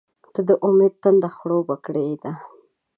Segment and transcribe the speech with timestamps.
[0.33, 2.31] •ته د امید تنده خړوبه کړې ده.